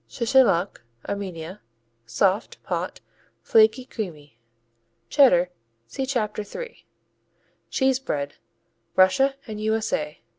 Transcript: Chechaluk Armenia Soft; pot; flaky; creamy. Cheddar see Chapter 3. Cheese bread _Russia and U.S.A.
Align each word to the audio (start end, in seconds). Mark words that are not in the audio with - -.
Chechaluk 0.09 0.81
Armenia 1.07 1.61
Soft; 2.07 2.63
pot; 2.63 3.01
flaky; 3.43 3.85
creamy. 3.85 4.39
Cheddar 5.11 5.51
see 5.85 6.07
Chapter 6.07 6.43
3. 6.43 6.87
Cheese 7.69 7.99
bread 7.99 8.33
_Russia 8.97 9.35
and 9.45 9.61
U.S.A. 9.61 10.17